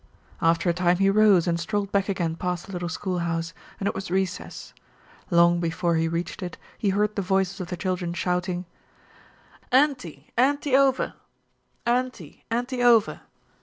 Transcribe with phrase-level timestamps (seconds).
[0.41, 3.93] After a time he rose and strolled back again past the little schoolhouse, and it
[3.93, 4.73] was recess.
[5.29, 8.65] Long before he reached it he heard the voices of the children shouting,
[9.71, 11.13] "Anty, anty over,
[11.85, 13.21] anty, anty over."